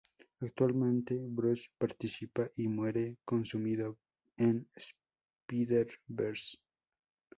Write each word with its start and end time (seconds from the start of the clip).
Actualmente 0.39 1.15
Bruce 1.29 1.69
participa 1.77 2.49
y 2.55 2.67
muere 2.67 3.17
consumido 3.23 3.99
en 4.35 4.67
Spider-Verse. 5.47 6.57